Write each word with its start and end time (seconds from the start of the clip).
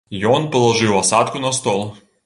Ён 0.35 0.47
палажыў 0.55 0.97
асадку 1.03 1.47
на 1.47 1.55
стол. 1.61 1.89